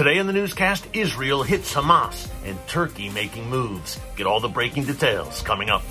Today 0.00 0.16
in 0.16 0.26
the 0.26 0.32
newscast, 0.32 0.86
Israel 0.94 1.42
hits 1.42 1.74
Hamas 1.74 2.26
and 2.46 2.56
Turkey 2.66 3.10
making 3.10 3.50
moves. 3.50 4.00
Get 4.16 4.26
all 4.26 4.40
the 4.40 4.48
breaking 4.48 4.84
details 4.84 5.42
coming 5.42 5.68
up. 5.68 5.82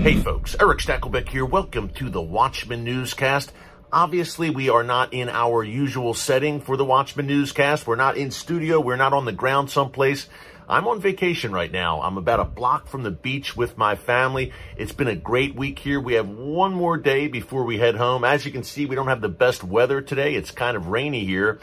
Hey 0.00 0.16
folks, 0.22 0.56
Erick 0.58 0.78
Stakelbeck 0.78 1.28
here. 1.28 1.44
Welcome 1.44 1.90
to 1.90 2.08
the 2.08 2.22
Watchman 2.22 2.82
Newscast. 2.82 3.52
Obviously, 3.92 4.48
we 4.48 4.70
are 4.70 4.82
not 4.82 5.12
in 5.12 5.28
our 5.28 5.62
usual 5.62 6.14
setting 6.14 6.62
for 6.62 6.78
the 6.78 6.84
Watchman 6.86 7.26
Newscast. 7.26 7.86
We're 7.86 7.96
not 7.96 8.16
in 8.16 8.30
studio. 8.30 8.80
We're 8.80 8.96
not 8.96 9.12
on 9.12 9.26
the 9.26 9.32
ground 9.32 9.68
someplace. 9.68 10.30
I'm 10.68 10.86
on 10.86 11.00
vacation 11.00 11.52
right 11.52 11.70
now. 11.70 12.02
I'm 12.02 12.18
about 12.18 12.40
a 12.40 12.44
block 12.44 12.88
from 12.88 13.02
the 13.02 13.10
beach 13.10 13.56
with 13.56 13.76
my 13.76 13.96
family. 13.96 14.52
It's 14.76 14.92
been 14.92 15.08
a 15.08 15.16
great 15.16 15.54
week 15.54 15.78
here. 15.78 16.00
We 16.00 16.14
have 16.14 16.28
one 16.28 16.72
more 16.72 16.96
day 16.96 17.28
before 17.28 17.64
we 17.64 17.78
head 17.78 17.96
home. 17.96 18.24
As 18.24 18.46
you 18.46 18.52
can 18.52 18.62
see, 18.62 18.86
we 18.86 18.94
don't 18.94 19.08
have 19.08 19.20
the 19.20 19.28
best 19.28 19.64
weather 19.64 20.00
today. 20.00 20.34
It's 20.34 20.50
kind 20.50 20.76
of 20.76 20.88
rainy 20.88 21.24
here. 21.24 21.58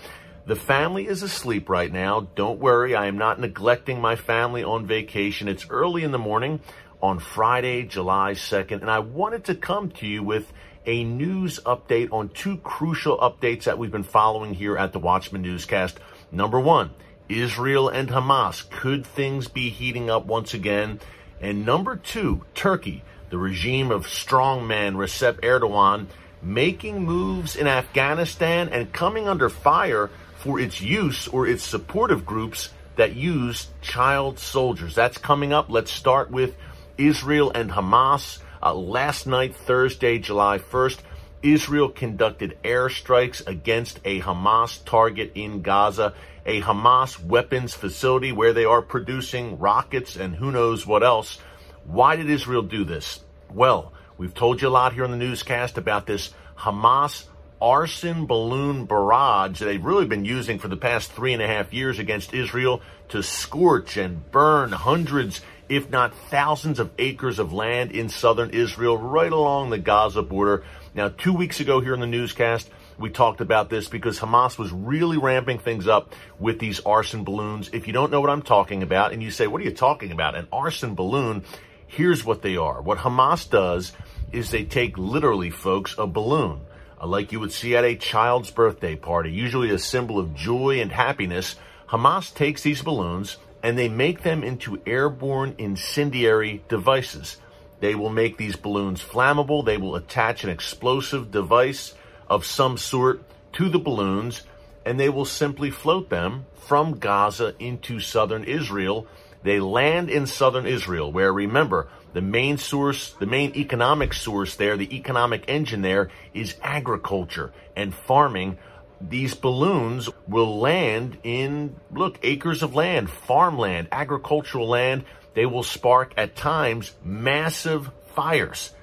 The 0.46 0.56
family 0.56 1.08
is 1.08 1.24
asleep 1.24 1.70
right 1.70 1.92
now. 1.92 2.28
Don't 2.36 2.60
worry. 2.60 2.96
I 2.96 3.08
am 3.08 3.18
not 3.18 3.40
neglecting 3.40 4.02
my 4.02 4.16
family 4.16 4.64
on 4.64 4.86
vacation. 4.86 5.48
It's 5.48 5.70
early 5.70 6.04
in 6.04 6.12
the 6.12 6.18
morning 6.18 6.60
on 7.02 7.20
Friday, 7.20 7.84
July 7.84 8.34
2nd, 8.34 8.82
and 8.82 8.92
I 8.92 9.00
wanted 9.00 9.46
to 9.46 9.56
come 9.56 9.90
to 9.92 10.08
you 10.08 10.22
with 10.22 10.52
a 10.86 11.04
news 11.04 11.60
update 11.66 12.12
on 12.12 12.30
two 12.30 12.58
crucial 12.58 13.18
updates 13.20 13.66
that 13.66 13.78
we've 13.78 13.92
been 13.92 14.04
following 14.04 14.54
here 14.54 14.78
at 14.78 14.92
the 14.92 15.00
Watchman 15.00 15.42
Newscast. 15.42 16.00
Number 16.32 16.60
one, 16.60 16.92
Israel 17.30 17.88
and 17.88 18.10
Hamas. 18.10 18.70
Could 18.70 19.06
things 19.06 19.48
be 19.48 19.70
heating 19.70 20.10
up 20.10 20.26
once 20.26 20.54
again? 20.54 21.00
And 21.40 21.66
number 21.66 21.96
two, 21.96 22.44
Turkey, 22.56 23.04
the 23.30 23.38
regime 23.38 23.92
of 23.92 24.08
strongman 24.08 24.96
Recep 24.96 25.40
Erdogan, 25.42 26.08
making 26.42 27.04
moves 27.04 27.56
in 27.56 27.68
Afghanistan 27.68 28.70
and 28.70 28.92
coming 28.92 29.28
under 29.28 29.50
fire 29.50 30.10
for 30.38 30.60
its 30.60 30.82
use 30.82 31.28
or 31.28 31.48
its 31.48 31.64
supportive 31.64 32.26
groups 32.26 32.70
that 32.96 33.16
use 33.16 33.68
child 33.82 34.40
soldiers. 34.40 34.96
That's 34.96 35.18
coming 35.18 35.54
up. 35.54 35.70
Let's 35.70 35.92
start 35.92 36.32
with 36.32 36.56
Israel 36.98 37.52
and 37.54 37.70
Hamas. 37.72 38.40
Uh, 38.62 38.74
last 38.74 39.26
night, 39.26 39.56
Thursday, 39.56 40.18
July 40.18 40.58
1st, 40.58 41.00
Israel 41.42 41.90
conducted 41.90 42.58
airstrikes 42.64 43.46
against 43.48 44.00
a 44.04 44.20
Hamas 44.20 44.84
target 44.84 45.32
in 45.36 45.62
Gaza, 45.62 46.14
a 46.46 46.62
Hamas 46.62 47.24
weapons 47.24 47.74
facility 47.74 48.32
where 48.32 48.54
they 48.54 48.66
are 48.66 48.82
producing 48.82 49.58
rockets 49.58 50.16
and 50.16 50.36
who 50.36 50.52
knows 50.52 50.86
what 50.86 51.04
else. 51.04 51.40
Why 51.86 52.16
did 52.16 52.30
Israel 52.30 52.62
do 52.62 52.84
this? 52.84 53.22
Well, 53.54 53.94
we've 54.18 54.34
told 54.34 54.62
you 54.62 54.68
a 54.68 54.70
lot 54.70 54.94
here 54.94 55.06
on 55.06 55.12
the 55.12 55.18
newscast 55.18 55.78
about 55.78 56.06
this 56.06 56.34
Hamas 56.58 57.26
arson 57.62 58.26
balloon 58.26 58.86
barrage 58.86 59.60
that 59.60 59.66
they've 59.66 59.84
really 59.84 60.06
been 60.06 60.26
using 60.26 60.60
for 60.60 60.68
the 60.68 60.78
past 60.78 61.12
three 61.12 61.34
and 61.34 61.42
a 61.42 61.48
half 61.48 61.74
years 61.74 62.00
against 62.00 62.34
Israel 62.34 62.82
to 63.10 63.22
scorch 63.22 63.98
and 63.98 64.30
burn 64.32 64.72
hundreds 64.72 65.42
if 65.70 65.90
not 65.90 66.16
thousands 66.30 66.80
of 66.80 66.92
acres 66.98 67.40
of 67.40 67.54
land 67.54 67.92
in 67.92 68.10
southern 68.10 68.50
Israel, 68.50 68.98
right 68.98 69.32
along 69.32 69.70
the 69.70 69.78
Gaza 69.78 70.24
border. 70.24 70.64
Now, 70.96 71.10
two 71.10 71.34
weeks 71.34 71.60
ago 71.60 71.80
here 71.80 71.94
in 71.94 72.00
the 72.00 72.08
newscast, 72.08 72.70
we 72.98 73.12
talked 73.12 73.40
about 73.40 73.70
this 73.70 73.88
because 73.88 74.20
Hamas 74.20 74.58
was 74.58 74.72
really 74.72 75.18
ramping 75.18 75.60
things 75.60 75.88
up 75.88 76.14
with 76.40 76.60
these 76.60 76.80
arson 76.82 77.24
balloons. 77.24 77.70
If 77.72 77.88
you 77.88 77.94
don't 77.94 78.12
know 78.12 78.20
what 78.20 78.32
I'm 78.32 78.42
talking 78.42 78.84
about, 78.84 79.14
and 79.14 79.24
you 79.24 79.32
say, 79.32 79.48
what 79.48 79.62
are 79.62 79.66
you 79.66 79.74
talking 79.74 80.12
about? 80.12 80.36
An 80.36 80.48
arson 80.52 80.96
balloon, 80.96 81.46
here's 81.88 82.26
what 82.26 82.42
they 82.42 82.58
are. 82.58 82.82
What 82.82 82.98
Hamas 82.98 83.50
does 83.50 83.94
is 84.32 84.52
they 84.52 84.66
take 84.66 84.98
literally, 84.98 85.52
folks, 85.52 85.96
a 85.98 86.08
balloon, 86.08 86.62
uh, 87.00 87.08
like 87.08 87.32
you 87.32 87.40
would 87.40 87.54
see 87.54 87.76
at 87.76 87.86
a 87.86 87.96
child's 87.96 88.52
birthday 88.52 88.96
party, 88.96 89.32
usually 89.32 89.70
a 89.70 89.80
symbol 89.80 90.20
of 90.20 90.36
joy 90.36 90.82
and 90.82 90.92
happiness. 90.92 91.56
Hamas 91.88 92.34
takes 92.34 92.64
these 92.64 92.82
balloons 92.82 93.38
and 93.64 93.78
they 93.78 93.90
make 93.90 94.24
them 94.24 94.44
into 94.44 94.82
airborne 94.86 95.56
incendiary 95.58 96.64
devices. 96.70 97.38
They 97.80 97.96
will 97.96 98.10
make 98.10 98.38
these 98.38 98.56
balloons 98.56 99.02
flammable. 99.02 99.66
They 99.66 99.78
will 99.78 99.96
attach 99.96 100.44
an 100.44 100.50
explosive 100.50 101.32
device 101.32 101.94
of 102.30 102.46
some 102.46 102.78
sort 102.78 103.24
to 103.54 103.70
the 103.70 103.80
balloons, 103.80 104.44
and 104.86 105.00
they 105.00 105.10
will 105.10 105.26
simply 105.26 105.72
float 105.72 106.10
them 106.10 106.46
from 106.56 107.00
Gaza 107.00 107.56
into 107.60 108.00
southern 108.00 108.44
Israel. 108.44 109.08
They 109.44 109.60
land 109.60 110.10
in 110.10 110.28
southern 110.28 110.66
Israel, 110.66 111.12
where 111.12 111.32
remember, 111.32 111.88
the 112.14 112.22
main 112.22 112.58
source, 112.58 113.14
the 113.14 113.26
main 113.26 113.56
economic 113.56 114.14
source 114.14 114.56
there, 114.56 114.76
the 114.76 114.96
economic 114.96 115.46
engine 115.48 115.82
there 115.82 116.10
is 116.34 116.56
agriculture 116.62 117.54
and 117.76 117.94
farming 117.94 118.58
these 119.02 119.34
balloons 119.34 120.10
will 120.28 120.60
land 120.60 121.18
in, 121.24 121.76
look, 121.92 122.20
acres 122.24 122.64
of 122.64 122.76
land, 122.76 123.10
farmland, 123.10 123.88
agricultural 123.92 124.68
land. 124.68 125.06
They 125.34 125.46
will 125.46 125.64
spark 125.64 126.14
at 126.18 126.36
times 126.36 126.94
massive 127.04 127.90
fires 128.16 128.74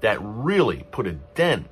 that 0.00 0.18
really 0.20 0.84
put 0.90 1.06
a 1.06 1.12
dent 1.12 1.68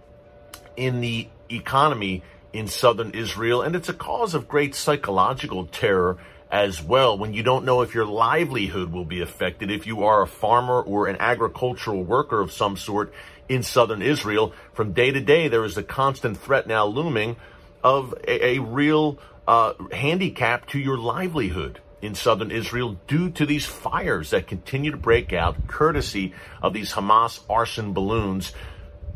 in 0.76 1.00
the 1.00 1.28
economy 1.50 2.22
in 2.52 2.66
southern 2.66 3.10
Israel. 3.10 3.62
And 3.62 3.76
it's 3.76 3.88
a 3.88 3.94
cause 3.94 4.34
of 4.34 4.48
great 4.48 4.74
psychological 4.74 5.66
terror 5.66 6.18
as 6.50 6.82
well 6.82 7.16
when 7.16 7.32
you 7.32 7.42
don't 7.42 7.64
know 7.64 7.80
if 7.80 7.94
your 7.94 8.04
livelihood 8.04 8.92
will 8.92 9.06
be 9.06 9.22
affected 9.22 9.70
if 9.70 9.86
you 9.86 10.04
are 10.04 10.22
a 10.22 10.26
farmer 10.26 10.80
or 10.80 11.06
an 11.06 11.16
agricultural 11.18 12.04
worker 12.04 12.40
of 12.40 12.52
some 12.52 12.76
sort 12.76 13.12
in 13.48 13.62
southern 13.62 14.02
Israel. 14.02 14.52
From 14.72 14.92
day 14.92 15.10
to 15.10 15.20
day, 15.20 15.48
there 15.48 15.64
is 15.64 15.76
a 15.76 15.82
constant 15.82 16.38
threat 16.38 16.66
now 16.66 16.86
looming 16.86 17.36
of 17.82 18.14
a, 18.26 18.56
a 18.56 18.58
real 18.60 19.18
uh, 19.46 19.74
handicap 19.92 20.66
to 20.68 20.78
your 20.78 20.98
livelihood 20.98 21.80
in 22.00 22.14
southern 22.14 22.50
Israel 22.50 22.98
due 23.06 23.30
to 23.30 23.46
these 23.46 23.64
fires 23.64 24.30
that 24.30 24.46
continue 24.46 24.90
to 24.90 24.96
break 24.96 25.32
out, 25.32 25.68
courtesy 25.68 26.34
of 26.60 26.72
these 26.72 26.92
Hamas 26.92 27.40
arson 27.48 27.92
balloons. 27.92 28.52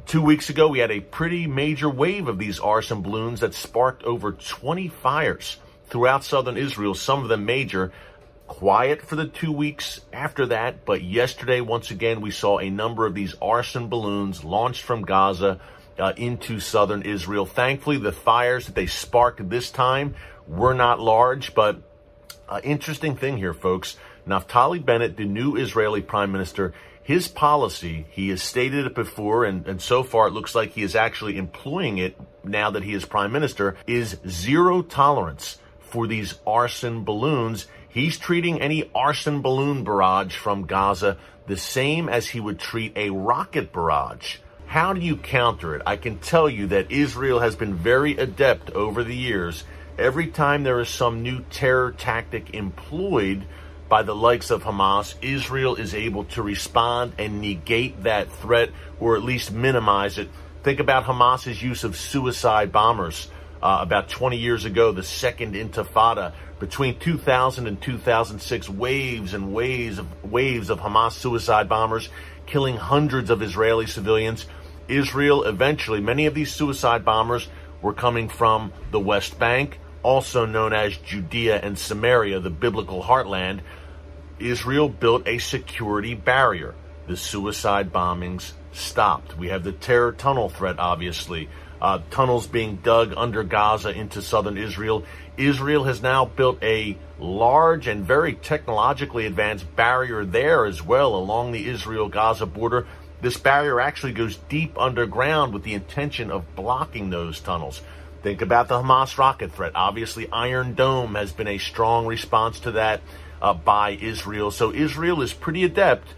Two 0.06 0.22
weeks 0.22 0.50
ago, 0.50 0.69
we 0.69 0.78
had 0.78 0.93
a 0.93 1.00
pretty 1.00 1.49
major 1.49 1.91
wave 1.91 2.28
of 2.28 2.38
these 2.38 2.60
arson 2.60 3.03
balloons 3.03 3.41
that 3.41 3.54
sparked 3.54 4.04
over 4.04 4.32
20 4.32 4.88
fires 4.88 5.56
throughout 5.88 6.25
southern 6.25 6.56
Israel, 6.56 6.94
some 6.94 7.22
of 7.22 7.28
them 7.28 7.44
major. 7.44 7.93
Quiet 8.47 9.03
for 9.03 9.16
the 9.16 9.27
two 9.27 9.50
weeks 9.50 10.00
after 10.12 10.47
that, 10.47 10.84
but 10.84 11.03
yesterday, 11.03 11.60
once 11.60 11.91
again, 11.91 12.21
we 12.21 12.31
saw 12.31 12.60
a 12.60 12.71
number 12.71 13.04
of 13.04 13.12
these 13.12 13.34
arson 13.43 13.88
balloons 13.88 14.44
launched 14.44 14.83
from 14.83 15.03
Gaza 15.03 15.60
uh, 15.98 16.12
into 16.16 16.60
southern 16.60 17.02
Israel. 17.02 17.46
Thankfully, 17.46 17.98
the 17.98 18.12
fires 18.12 18.66
that 18.66 18.74
they 18.74 18.86
sparked 18.86 19.48
this 19.48 19.70
time 19.70 20.14
were 20.46 20.74
not 20.74 21.00
large, 21.00 21.54
but 21.54 21.80
uh, 22.48 22.60
interesting 22.62 23.16
thing 23.16 23.36
here, 23.36 23.54
folks. 23.54 23.96
Naftali 24.26 24.84
Bennett, 24.84 25.16
the 25.16 25.24
new 25.24 25.56
Israeli 25.56 26.02
prime 26.02 26.32
minister, 26.32 26.74
his 27.02 27.28
policy, 27.28 28.06
he 28.10 28.30
has 28.30 28.42
stated 28.42 28.86
it 28.86 28.94
before, 28.94 29.44
and, 29.44 29.66
and 29.68 29.80
so 29.80 30.02
far 30.02 30.26
it 30.26 30.32
looks 30.32 30.54
like 30.54 30.72
he 30.72 30.82
is 30.82 30.96
actually 30.96 31.38
employing 31.38 31.98
it 31.98 32.16
now 32.42 32.70
that 32.72 32.82
he 32.82 32.94
is 32.94 33.04
prime 33.04 33.30
minister, 33.30 33.76
is 33.86 34.16
zero 34.28 34.82
tolerance 34.82 35.58
for 35.78 36.08
these 36.08 36.34
arson 36.44 37.04
balloons. 37.04 37.68
He's 37.88 38.18
treating 38.18 38.60
any 38.60 38.90
arson 38.92 39.40
balloon 39.40 39.84
barrage 39.84 40.36
from 40.36 40.66
Gaza 40.66 41.16
the 41.46 41.56
same 41.56 42.08
as 42.08 42.26
he 42.26 42.40
would 42.40 42.58
treat 42.58 42.92
a 42.96 43.10
rocket 43.10 43.72
barrage. 43.72 44.38
How 44.66 44.93
do 44.93 45.00
you 45.00 45.16
counter 45.16 45.77
it? 45.77 45.82
I 45.87 45.97
can 45.97 46.19
tell 46.19 46.50
you 46.50 46.66
that 46.69 46.91
Israel 46.91 47.38
has 47.38 47.54
been 47.54 47.75
very 47.75 48.16
adept 48.16 48.71
over 48.71 49.04
the 49.04 49.15
years. 49.15 49.65
Every 49.97 50.27
time 50.27 50.65
there 50.65 50.81
is 50.81 50.88
some 50.88 51.22
new 51.22 51.44
terror 51.50 51.93
tactic 51.93 52.53
employed 52.53 53.47
by 53.88 54.03
the 54.03 54.15
likes 54.15 54.50
of 54.50 54.65
Hamas, 54.65 55.15
Israel 55.22 55.77
is 55.77 55.94
able 55.94 56.25
to 56.25 56.43
respond 56.43 57.12
and 57.19 57.41
negate 57.41 58.03
that 58.03 58.31
threat 58.31 58.71
or 58.99 59.16
at 59.16 59.22
least 59.22 59.53
minimize 59.53 60.19
it. 60.19 60.28
Think 60.65 60.81
about 60.81 61.04
Hamas's 61.04 61.62
use 61.62 61.84
of 61.84 61.97
suicide 61.97 62.72
bombers 62.72 63.28
uh, 63.62 63.78
about 63.80 64.09
20 64.09 64.36
years 64.36 64.65
ago, 64.65 64.91
the 64.91 65.04
second 65.04 65.54
intifada. 65.54 66.33
Between 66.59 66.98
2000 66.98 67.66
and 67.66 67.80
2006, 67.80 68.69
waves 68.69 69.34
and 69.34 69.54
waves 69.54 69.98
of 69.98 70.24
waves 70.24 70.71
of 70.71 70.80
Hamas 70.80 71.12
suicide 71.12 71.69
bombers 71.69 72.09
killing 72.47 72.77
hundreds 72.77 73.31
of 73.31 73.43
Israeli 73.43 73.87
civilians. 73.87 74.47
Israel 74.89 75.45
eventually, 75.45 76.01
many 76.01 76.27
of 76.27 76.34
these 76.34 76.53
suicide 76.53 77.04
bombers 77.04 77.48
were 77.83 77.93
coming 77.93 78.28
from 78.28 78.72
the 78.91 79.01
West 79.01 79.39
Bank, 79.39 79.78
also 80.03 80.47
known 80.47 80.72
as 80.72 80.97
Judea 80.97 81.60
and 81.60 81.78
Samaria, 81.78 82.41
the 82.41 82.51
biblical 82.51 83.03
heartland. 83.03 83.60
Israel 84.39 84.89
built 84.89 85.27
a 85.27 85.39
security 85.39 86.15
barrier. 86.15 86.75
The 87.07 87.16
suicide 87.16 87.93
bombings 87.93 88.53
stopped. 88.76 89.36
We 89.36 89.48
have 89.48 89.64
the 89.64 89.72
terror 89.72 90.12
tunnel 90.12 90.48
threat, 90.48 90.78
obviously. 90.78 91.48
Uh, 91.80 92.00
tunnels 92.10 92.46
being 92.46 92.76
dug 92.76 93.12
under 93.16 93.44
Gaza 93.44 93.90
into 93.90 94.22
southern 94.22 94.56
Israel. 94.56 95.04
Israel 95.36 95.84
has 95.84 96.00
now 96.00 96.24
built 96.24 96.62
a 96.62 96.96
large 97.18 97.86
and 97.86 98.04
very 98.04 98.34
technologically 98.34 99.26
advanced 99.26 99.74
barrier 99.76 100.24
there 100.24 100.64
as 100.64 100.82
well 100.82 101.14
along 101.14 101.52
the 101.52 101.68
Israel 101.68 102.08
Gaza 102.08 102.46
border 102.46 102.86
This 103.20 103.36
barrier 103.36 103.80
actually 103.80 104.12
goes 104.12 104.36
deep 104.48 104.78
underground 104.78 105.52
with 105.52 105.64
the 105.64 105.74
intention 105.74 106.30
of 106.30 106.54
blocking 106.54 107.10
those 107.10 107.40
tunnels. 107.40 107.82
Think 108.22 108.42
about 108.42 108.68
the 108.68 108.82
Hamas 108.82 109.18
rocket 109.18 109.52
threat. 109.52 109.72
Obviously, 109.74 110.28
Iron 110.30 110.74
Dome 110.74 111.14
has 111.14 111.32
been 111.32 111.48
a 111.48 111.58
strong 111.58 112.06
response 112.06 112.60
to 112.60 112.72
that 112.72 113.00
uh, 113.40 113.54
by 113.54 113.90
Israel. 113.90 114.50
So 114.50 114.72
Israel 114.72 115.22
is 115.22 115.32
pretty 115.32 115.64
adept 115.64 116.08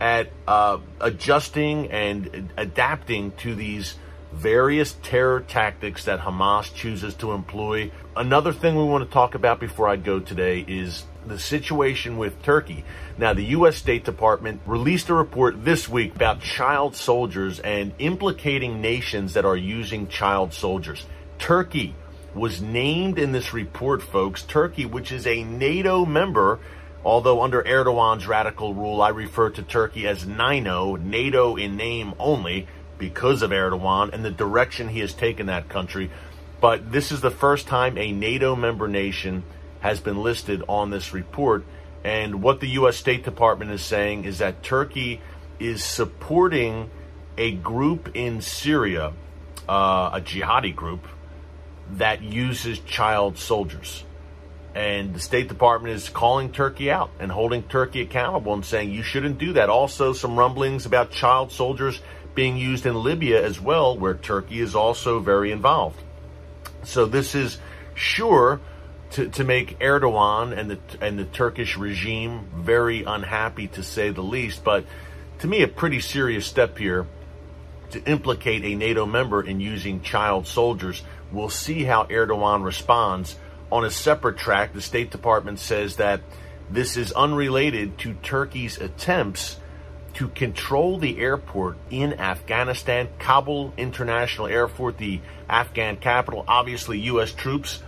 at 0.00 0.30
uh, 0.46 0.78
adjusting 1.00 1.90
and 1.90 2.50
adapting 2.56 3.32
to 3.32 3.54
these 3.54 3.94
various 4.32 4.96
terror 5.02 5.40
tactics 5.40 6.04
that 6.06 6.20
Hamas 6.20 6.74
chooses 6.74 7.14
to 7.14 7.32
employ. 7.32 7.90
Another 8.16 8.52
thing 8.52 8.76
we 8.76 8.84
want 8.84 9.04
to 9.04 9.12
talk 9.12 9.34
about 9.34 9.60
before 9.60 9.88
I 9.88 9.96
go 9.96 10.18
today 10.18 10.64
is 10.66 11.04
the 11.26 11.38
situation 11.38 12.18
with 12.18 12.42
Turkey. 12.42 12.84
Now, 13.16 13.32
the 13.32 13.44
U.S. 13.44 13.76
State 13.76 14.04
Department 14.04 14.60
released 14.66 15.08
a 15.08 15.14
report 15.14 15.64
this 15.64 15.88
week 15.88 16.16
about 16.16 16.40
child 16.40 16.96
soldiers 16.96 17.60
and 17.60 17.92
implicating 17.98 18.80
nations 18.80 19.34
that 19.34 19.44
are 19.44 19.56
using 19.56 20.08
child 20.08 20.52
soldiers. 20.52 21.06
Turkey 21.38 21.94
was 22.34 22.60
named 22.60 23.18
in 23.18 23.32
this 23.32 23.54
report, 23.54 24.02
folks. 24.02 24.42
Turkey, 24.42 24.84
which 24.84 25.12
is 25.12 25.26
a 25.26 25.44
NATO 25.44 26.04
member, 26.04 26.58
although 27.04 27.42
under 27.42 27.62
Erdogan's 27.62 28.26
radical 28.26 28.74
rule, 28.74 29.02
I 29.02 29.10
refer 29.10 29.50
to 29.50 29.62
Turkey 29.62 30.06
as 30.06 30.24
NINO, 30.24 30.96
NATO 30.96 31.56
in 31.56 31.76
name 31.76 32.14
only, 32.18 32.66
because 32.98 33.42
of 33.42 33.50
Erdogan 33.50 34.12
and 34.12 34.24
the 34.24 34.30
direction 34.30 34.88
he 34.88 35.00
has 35.00 35.12
taken 35.12 35.46
that 35.46 35.68
country. 35.68 36.10
But 36.60 36.90
this 36.90 37.12
is 37.12 37.20
the 37.20 37.30
first 37.30 37.66
time 37.66 37.98
a 37.98 38.12
NATO 38.12 38.56
member 38.56 38.88
nation 38.88 39.42
has 39.80 40.00
been 40.00 40.22
listed 40.22 40.62
on 40.68 40.90
this 40.90 41.12
report. 41.12 41.64
And 42.02 42.42
what 42.42 42.60
the 42.60 42.68
U.S. 42.68 42.96
State 42.96 43.24
Department 43.24 43.70
is 43.70 43.82
saying 43.82 44.24
is 44.24 44.38
that 44.38 44.62
Turkey 44.62 45.20
is 45.58 45.84
supporting 45.84 46.90
a 47.36 47.52
group 47.52 48.10
in 48.14 48.40
Syria, 48.40 49.12
uh, 49.68 50.10
a 50.14 50.20
jihadi 50.20 50.74
group, 50.74 51.06
that 51.92 52.22
uses 52.22 52.78
child 52.80 53.36
soldiers. 53.38 54.04
And 54.74 55.14
the 55.14 55.20
State 55.20 55.48
Department 55.48 55.94
is 55.94 56.08
calling 56.08 56.50
Turkey 56.50 56.90
out 56.90 57.10
and 57.20 57.30
holding 57.30 57.62
Turkey 57.62 58.00
accountable 58.02 58.54
and 58.54 58.64
saying 58.64 58.90
you 58.90 59.02
shouldn't 59.02 59.38
do 59.38 59.52
that. 59.52 59.70
Also, 59.70 60.12
some 60.12 60.36
rumblings 60.36 60.84
about 60.84 61.12
child 61.12 61.52
soldiers 61.52 62.00
being 62.34 62.56
used 62.56 62.84
in 62.84 63.00
Libya 63.00 63.44
as 63.44 63.60
well, 63.60 63.96
where 63.96 64.14
Turkey 64.14 64.60
is 64.60 64.74
also 64.74 65.20
very 65.20 65.52
involved. 65.52 66.00
So 66.82 67.06
this 67.06 67.34
is 67.36 67.58
sure 67.94 68.60
to, 69.12 69.28
to 69.28 69.44
make 69.44 69.78
Erdogan 69.78 70.56
and 70.56 70.72
the 70.72 70.78
and 71.00 71.16
the 71.18 71.24
Turkish 71.24 71.76
regime 71.76 72.48
very 72.56 73.04
unhappy 73.04 73.68
to 73.68 73.82
say 73.82 74.10
the 74.10 74.22
least. 74.22 74.64
But 74.64 74.84
to 75.38 75.46
me, 75.46 75.62
a 75.62 75.68
pretty 75.68 76.00
serious 76.00 76.46
step 76.46 76.76
here 76.78 77.06
to 77.90 78.02
implicate 78.04 78.64
a 78.64 78.74
NATO 78.74 79.06
member 79.06 79.40
in 79.40 79.60
using 79.60 80.00
child 80.02 80.48
soldiers. 80.48 81.02
We'll 81.30 81.48
see 81.48 81.84
how 81.84 82.04
Erdogan 82.04 82.64
responds. 82.64 83.36
On 83.74 83.84
a 83.84 83.90
separate 83.90 84.36
track, 84.36 84.72
the 84.72 84.80
State 84.80 85.10
Department 85.10 85.58
says 85.58 85.96
that 85.96 86.20
this 86.70 86.96
is 86.96 87.10
unrelated 87.10 87.98
to 87.98 88.14
Turkey's 88.14 88.78
attempts 88.78 89.56
to 90.12 90.28
control 90.28 90.96
the 90.98 91.18
airport 91.18 91.76
in 91.90 92.20
Afghanistan, 92.20 93.08
Kabul 93.18 93.74
International 93.76 94.46
Airport, 94.46 94.98
the 94.98 95.20
Afghan 95.48 95.96
capital. 95.96 96.44
Obviously, 96.46 97.00
U.S. 97.00 97.32
troops 97.32 97.82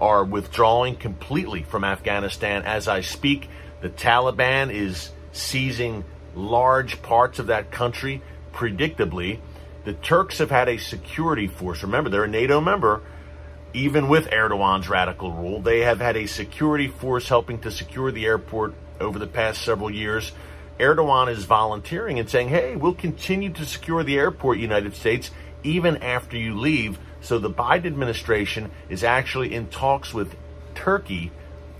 are 0.00 0.22
withdrawing 0.22 0.94
completely 0.94 1.64
from 1.64 1.82
Afghanistan 1.82 2.62
as 2.62 2.86
I 2.86 3.00
speak. 3.00 3.48
The 3.80 3.90
Taliban 3.90 4.72
is 4.72 5.10
seizing 5.32 6.04
large 6.36 7.02
parts 7.02 7.40
of 7.40 7.48
that 7.48 7.72
country, 7.72 8.22
predictably. 8.52 9.40
The 9.86 9.94
Turks 9.94 10.38
have 10.38 10.52
had 10.52 10.68
a 10.68 10.76
security 10.76 11.48
force. 11.48 11.82
Remember, 11.82 12.10
they're 12.10 12.22
a 12.22 12.28
NATO 12.28 12.60
member. 12.60 13.02
Even 13.74 14.08
with 14.08 14.28
Erdogan's 14.28 14.88
radical 14.88 15.32
rule, 15.32 15.62
they 15.62 15.80
have 15.80 15.98
had 15.98 16.16
a 16.16 16.26
security 16.26 16.88
force 16.88 17.28
helping 17.28 17.58
to 17.60 17.70
secure 17.70 18.12
the 18.12 18.26
airport 18.26 18.74
over 19.00 19.18
the 19.18 19.26
past 19.26 19.62
several 19.62 19.90
years. 19.90 20.32
Erdogan 20.78 21.30
is 21.30 21.44
volunteering 21.44 22.18
and 22.18 22.28
saying, 22.28 22.48
hey, 22.48 22.76
we'll 22.76 22.94
continue 22.94 23.50
to 23.52 23.64
secure 23.64 24.04
the 24.04 24.18
airport, 24.18 24.58
United 24.58 24.94
States, 24.94 25.30
even 25.62 25.98
after 25.98 26.36
you 26.36 26.58
leave. 26.58 26.98
So 27.22 27.38
the 27.38 27.50
Biden 27.50 27.86
administration 27.86 28.70
is 28.88 29.04
actually 29.04 29.54
in 29.54 29.68
talks 29.68 30.12
with 30.12 30.34
Turkey 30.74 31.30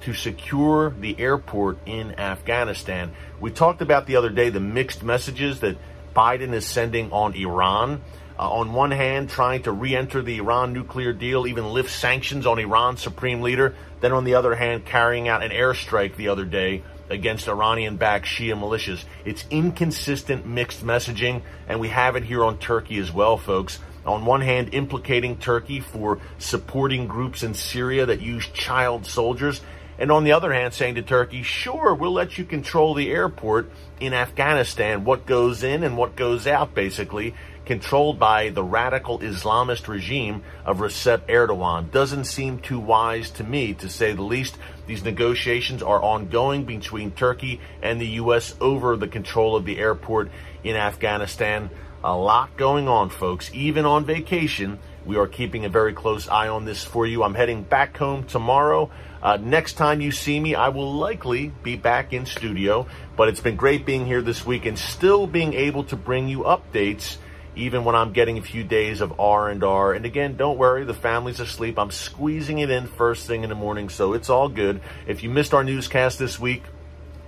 to 0.03 0.15
secure 0.15 0.91
the 0.91 1.19
airport 1.21 1.79
in 1.87 2.19
Afghanistan. 2.19 3.13
We 3.41 3.51
talked 3.51 3.83
about 3.83 4.07
the 4.07 4.17
other 4.17 4.31
day 4.31 4.51
the 4.51 4.61
mixed 4.61 5.03
messages 5.03 5.61
that 5.61 5.77
Biden 6.15 6.53
is 6.53 6.67
sending 6.67 7.13
on 7.13 7.35
Iran. 7.35 8.03
Uh, 8.39 8.51
on 8.51 8.73
one 8.73 8.91
hand, 8.91 9.29
trying 9.29 9.63
to 9.63 9.73
re 9.73 9.95
enter 9.95 10.23
the 10.23 10.39
Iran 10.39 10.73
nuclear 10.73 11.13
deal, 11.13 11.47
even 11.47 11.73
lift 11.73 11.91
sanctions 11.91 12.47
on 12.47 12.59
Iran's 12.59 13.03
supreme 13.03 13.43
leader. 13.43 13.75
Then, 14.01 14.13
on 14.13 14.25
the 14.25 14.35
other 14.35 14.55
hand, 14.55 14.85
carrying 14.85 15.29
out 15.29 15.43
an 15.43 15.51
airstrike 15.51 16.17
the 16.17 16.29
other 16.29 16.45
day 16.45 16.83
against 17.11 17.49
Iranian 17.49 17.97
backed 17.97 18.27
Shia 18.27 18.55
militias. 18.55 19.05
It's 19.25 19.45
inconsistent, 19.51 20.47
mixed 20.47 20.85
messaging, 20.85 21.43
and 21.69 21.79
we 21.79 21.89
have 21.89 22.17
it 22.17 22.25
here 22.25 22.45
on 22.45 22.59
Turkey 22.59 22.99
as 22.99 23.13
well, 23.13 23.37
folks. 23.37 23.79
On 24.05 24.25
one 24.25 24.41
hand, 24.41 24.75
implicating 24.75 25.37
Turkey 25.37 25.81
for 25.81 26.19
supporting 26.39 27.07
groups 27.07 27.43
in 27.43 27.55
Syria 27.55 28.07
that 28.07 28.21
use 28.21 28.49
child 28.49 29.07
soldiers, 29.07 29.61
and 29.99 30.11
on 30.11 30.25
the 30.25 30.33
other 30.33 30.53
hand, 30.53 30.75
saying 30.75 30.97
to 30.97 31.03
Turkey, 31.03 31.45
sure, 31.45 31.95
we'll 31.95 32.13
let 32.13 32.37
you 32.37 32.45
control 32.45 32.95
the 32.95 33.11
airport 33.11 33.71
in 34.01 34.15
Afghanistan, 34.15 35.05
what 35.05 35.27
goes 35.27 35.63
in 35.63 35.85
and 35.85 35.97
what 35.97 36.17
goes 36.17 36.49
out, 36.49 36.75
basically, 36.75 37.35
controlled 37.73 38.19
by 38.19 38.51
the 38.51 38.63
radical 38.63 39.19
Islamist 39.21 39.89
regime 39.89 40.43
of 40.67 40.81
Recep 40.81 41.21
Erdogan. 41.21 41.91
Doesn't 41.91 42.25
seem 42.25 42.59
too 42.59 42.79
wise 42.79 43.31
to 43.31 43.45
me, 43.45 43.73
to 43.73 43.89
say 43.89 44.13
the 44.13 44.21
least. 44.21 44.59
These 44.87 45.05
negotiations 45.05 45.83
are 45.83 46.03
ongoing 46.03 46.67
between 46.67 47.13
Turkey 47.13 47.63
and 47.83 47.99
the 47.99 48.21
U.S. 48.21 48.55
over 48.61 48.95
the 48.95 49.09
control 49.09 49.57
of 49.57 49.65
the 49.65 49.79
airport 49.79 50.31
in 50.63 50.77
Afghanistan. 50.77 51.71
A 52.05 52.15
lot 52.15 52.55
going 52.59 52.89
on, 52.89 53.09
folks. 53.09 53.51
Even 53.55 53.87
on 53.87 54.05
vacation, 54.05 54.79
we 55.07 55.17
are 55.17 55.27
keeping 55.27 55.65
a 55.65 55.71
very 55.71 55.95
close 55.95 56.29
eye 56.29 56.49
on 56.49 56.67
this 56.67 56.85
for 56.85 57.07
you. 57.07 57.23
I'm 57.23 57.35
heading 57.35 57.63
back 57.63 57.97
home 57.97 58.25
tomorrow. 58.25 58.91
Uh, 59.23 59.39
next 59.41 59.79
time 59.79 60.03
you 60.03 60.13
see 60.13 60.39
me, 60.39 60.55
I 60.55 60.69
will 60.69 60.93
likely 60.93 61.55
be 61.63 61.77
back 61.77 62.13
in 62.13 62.27
studio. 62.27 62.87
But 63.17 63.29
it's 63.29 63.41
been 63.41 63.57
great 63.57 63.87
being 63.87 64.05
here 64.05 64.21
this 64.21 64.45
week 64.45 64.67
and 64.67 64.79
still 64.79 65.27
being 65.27 65.55
able 65.55 65.85
to 65.85 65.97
bring 65.97 66.29
you 66.29 66.41
updates 66.41 67.17
even 67.55 67.85
when 67.85 67.95
I'm 67.95 68.13
getting 68.13 68.39
a 68.39 68.43
few 68.43 68.65
days 68.65 69.01
of 69.01 69.21
R 69.21 69.51
and 69.51 69.63
R. 69.63 69.93
And 69.93 70.07
again, 70.07 70.37
don't 70.37 70.59
worry, 70.59 70.85
the 70.85 70.95
family's 70.95 71.41
asleep. 71.41 71.79
I'm 71.79 71.91
squeezing 71.91 72.59
it 72.59 72.71
in 72.71 72.87
first 72.87 73.27
thing 73.27 73.43
in 73.43 73.51
the 73.51 73.55
morning, 73.55 73.89
so 73.89 74.15
it's 74.15 74.31
all 74.31 74.49
good. 74.49 74.81
If 75.07 75.23
you 75.23 75.31
missed 75.31 75.55
our 75.55 75.65
newscast 75.65 76.19
this 76.19 76.39
week, 76.41 76.63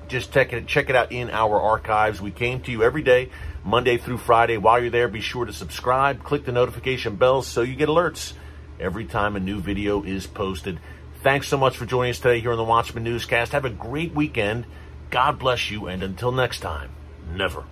just 0.08 0.32
check 0.32 0.52
it 0.52 0.66
check 0.66 0.90
it 0.90 0.96
out 0.96 1.12
in 1.12 1.30
our 1.30 1.60
archives. 1.60 2.20
We 2.20 2.30
came 2.30 2.60
to 2.62 2.70
you 2.70 2.82
every 2.82 3.02
day, 3.02 3.30
Monday 3.64 3.96
through 3.96 4.18
Friday. 4.18 4.56
While 4.56 4.80
you're 4.80 4.90
there, 4.90 5.08
be 5.08 5.20
sure 5.20 5.44
to 5.44 5.52
subscribe, 5.52 6.22
click 6.22 6.44
the 6.44 6.52
notification 6.52 7.16
bell 7.16 7.42
so 7.42 7.62
you 7.62 7.74
get 7.74 7.88
alerts 7.88 8.34
every 8.80 9.04
time 9.04 9.36
a 9.36 9.40
new 9.40 9.60
video 9.60 10.02
is 10.02 10.26
posted. 10.26 10.78
Thanks 11.22 11.48
so 11.48 11.56
much 11.56 11.76
for 11.76 11.86
joining 11.86 12.10
us 12.10 12.18
today 12.18 12.40
here 12.40 12.52
on 12.52 12.58
the 12.58 12.64
Watchman 12.64 13.02
Newscast. 13.02 13.52
Have 13.52 13.64
a 13.64 13.70
great 13.70 14.14
weekend. 14.14 14.66
God 15.10 15.38
bless 15.38 15.70
you, 15.70 15.86
and 15.86 16.02
until 16.02 16.32
next 16.32 16.60
time, 16.60 16.90
never 17.32 17.64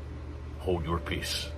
hold 0.61 0.87
your 0.87 0.99
peace. 0.99 1.49